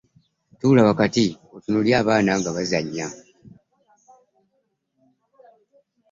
Ttuula 0.53 0.81
wakati 0.89 1.23
atunulire 1.55 1.95
abaana 2.01 2.31
nga 2.39 2.49
bazannya. 2.55 3.07